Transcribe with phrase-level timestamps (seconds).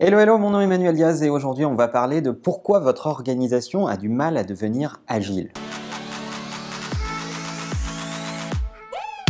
[0.00, 3.06] Hello, hello, mon nom est Emmanuel Diaz et aujourd'hui on va parler de pourquoi votre
[3.06, 5.52] organisation a du mal à devenir agile.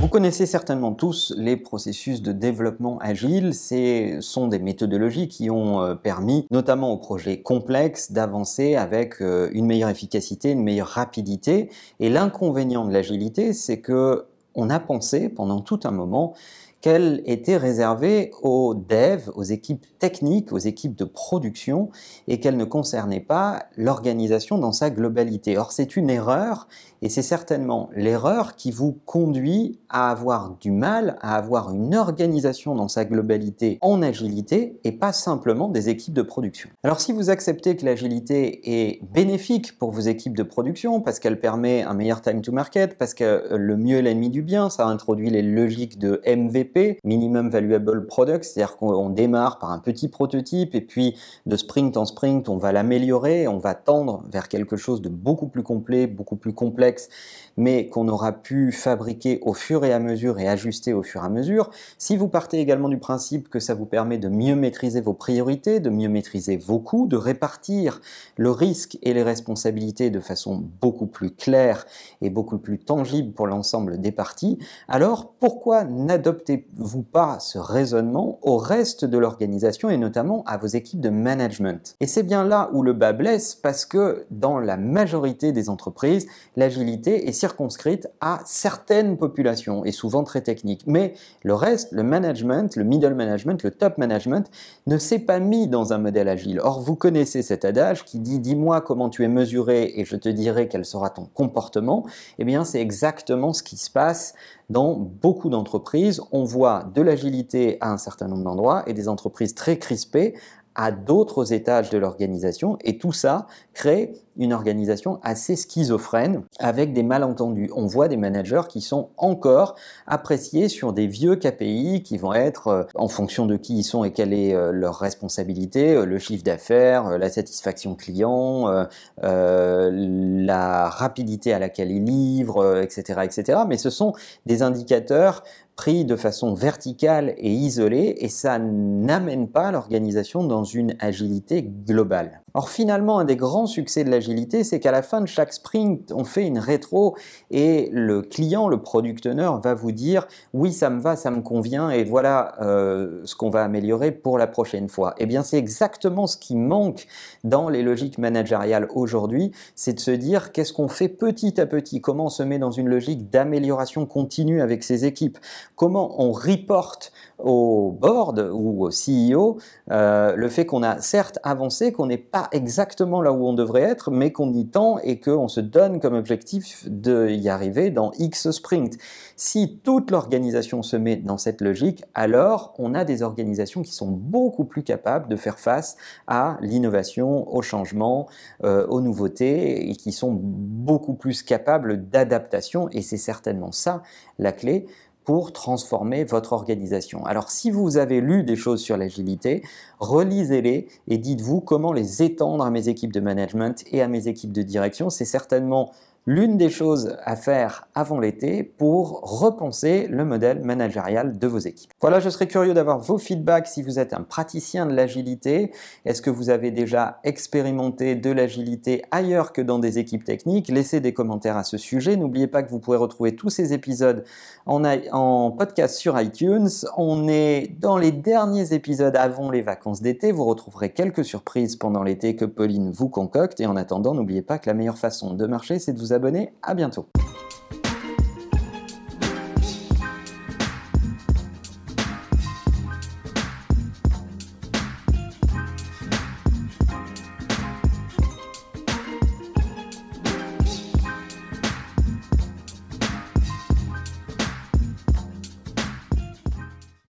[0.00, 3.54] Vous connaissez certainement tous les processus de développement agile.
[3.54, 9.50] Ce sont des méthodologies qui ont euh, permis, notamment aux projets complexes, d'avancer avec euh,
[9.52, 11.70] une meilleure efficacité, une meilleure rapidité.
[11.98, 16.34] Et l'inconvénient de l'agilité, c'est que on a pensé pendant tout un moment
[16.82, 21.88] qu'elle était réservée aux devs, aux équipes techniques, aux équipes de production,
[22.26, 25.56] et qu'elle ne concernait pas l'organisation dans sa globalité.
[25.56, 26.66] Or, c'est une erreur,
[27.00, 32.74] et c'est certainement l'erreur qui vous conduit à avoir du mal à avoir une organisation
[32.74, 36.68] dans sa globalité en agilité, et pas simplement des équipes de production.
[36.82, 41.38] Alors, si vous acceptez que l'agilité est bénéfique pour vos équipes de production, parce qu'elle
[41.38, 44.86] permet un meilleur time to market, parce que le mieux est l'ennemi du bien, ça
[44.86, 46.71] introduit les logiques de MVP,
[47.04, 52.04] Minimum Valuable Product, c'est-à-dire qu'on démarre par un petit prototype et puis de sprint en
[52.04, 56.36] sprint, on va l'améliorer, on va tendre vers quelque chose de beaucoup plus complet, beaucoup
[56.36, 57.08] plus complexe,
[57.56, 61.26] mais qu'on aura pu fabriquer au fur et à mesure et ajuster au fur et
[61.26, 61.70] à mesure.
[61.98, 65.80] Si vous partez également du principe que ça vous permet de mieux maîtriser vos priorités,
[65.80, 68.00] de mieux maîtriser vos coûts, de répartir
[68.36, 71.84] le risque et les responsabilités de façon beaucoup plus claire
[72.20, 74.58] et beaucoup plus tangible pour l'ensemble des parties,
[74.88, 80.66] alors pourquoi n'adoptez vous pas ce raisonnement au reste de l'organisation et notamment à vos
[80.66, 81.96] équipes de management?
[82.00, 86.26] Et c'est bien là où le bas blesse parce que dans la majorité des entreprises,
[86.56, 90.84] l'agilité est circonscrite à certaines populations et souvent très techniques.
[90.86, 94.50] Mais le reste, le management, le middle management, le top management,
[94.86, 96.60] ne s'est pas mis dans un modèle agile.
[96.60, 100.28] Or, vous connaissez cet adage qui dit dis-moi comment tu es mesuré et je te
[100.28, 102.04] dirai quel sera ton comportement.
[102.38, 104.34] Eh bien, c'est exactement ce qui se passe
[104.70, 106.20] dans beaucoup d'entreprises.
[106.32, 110.34] On voit de l'agilité à un certain nombre d'endroits et des entreprises très crispées
[110.74, 117.02] à d'autres étages de l'organisation et tout ça crée une organisation assez schizophrène avec des
[117.02, 117.70] malentendus.
[117.74, 119.74] On voit des managers qui sont encore
[120.06, 124.04] appréciés sur des vieux KPI qui vont être euh, en fonction de qui ils sont
[124.04, 128.86] et quelle est euh, leur responsabilité, euh, le chiffre d'affaires, la satisfaction client,
[129.22, 133.60] la rapidité à laquelle ils livrent, etc., etc.
[133.68, 134.12] Mais ce sont
[134.46, 135.42] des indicateurs
[135.82, 142.40] de façon verticale et isolée et ça n'amène pas l'organisation dans une agilité globale.
[142.54, 146.12] Or finalement, un des grands succès de l'agilité, c'est qu'à la fin de chaque sprint,
[146.12, 147.16] on fait une rétro
[147.50, 151.40] et le client, le product owner, va vous dire oui, ça me va, ça me
[151.40, 155.14] convient et voilà euh, ce qu'on va améliorer pour la prochaine fois.
[155.18, 157.06] Eh bien, c'est exactement ce qui manque
[157.42, 162.00] dans les logiques managériales aujourd'hui, c'est de se dire qu'est-ce qu'on fait petit à petit,
[162.00, 165.38] comment on se met dans une logique d'amélioration continue avec ses équipes,
[165.76, 169.58] comment on reporte au board ou au CEO
[169.90, 173.82] euh, le fait qu'on a certes avancé, qu'on n'est pas exactement là où on devrait
[173.82, 178.50] être, mais qu'on y tend et qu'on se donne comme objectif d'y arriver dans X
[178.50, 178.96] sprint.
[179.36, 184.10] Si toute l'organisation se met dans cette logique, alors on a des organisations qui sont
[184.10, 185.96] beaucoup plus capables de faire face
[186.26, 188.28] à l'innovation, au changement,
[188.62, 194.02] euh, aux nouveautés et qui sont beaucoup plus capables d'adaptation et c'est certainement ça
[194.38, 194.86] la clé
[195.24, 197.24] pour transformer votre organisation.
[197.24, 199.62] Alors si vous avez lu des choses sur l'agilité,
[200.00, 204.52] relisez-les et dites-vous comment les étendre à mes équipes de management et à mes équipes
[204.52, 205.10] de direction.
[205.10, 205.92] C'est certainement
[206.26, 211.90] l'une des choses à faire avant l'été pour repenser le modèle managérial de vos équipes.
[212.00, 215.72] Voilà, je serais curieux d'avoir vos feedbacks si vous êtes un praticien de l'agilité.
[216.04, 220.68] Est-ce que vous avez déjà expérimenté de l'agilité ailleurs que dans des équipes techniques?
[220.68, 222.16] Laissez des commentaires à ce sujet.
[222.16, 224.24] N'oubliez pas que vous pouvez retrouver tous ces épisodes
[224.66, 226.68] en, en podcast sur iTunes.
[226.96, 230.30] On est dans les derniers épisodes avant les vacances d'été.
[230.30, 233.60] Vous retrouverez quelques surprises pendant l'été que Pauline vous concocte.
[233.60, 236.52] Et en attendant, n'oubliez pas que la meilleure façon de marcher, c'est de vous abonner.
[236.62, 237.08] À bientôt.